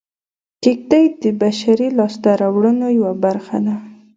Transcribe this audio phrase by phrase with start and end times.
[0.63, 3.75] کېږدۍ د بشري لاسته راوړنو یوه برخه ده